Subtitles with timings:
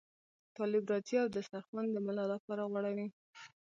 [0.57, 3.07] طالب راځي او دسترخوان د ملا لپاره غوړوي.